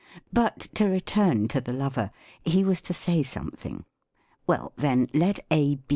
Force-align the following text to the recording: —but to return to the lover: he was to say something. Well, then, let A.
—but 0.33 0.61
to 0.73 0.85
return 0.89 1.47
to 1.47 1.61
the 1.61 1.71
lover: 1.71 2.09
he 2.43 2.63
was 2.63 2.81
to 2.81 2.91
say 2.91 3.21
something. 3.21 3.85
Well, 4.47 4.73
then, 4.75 5.09
let 5.13 5.41
A. 5.53 5.77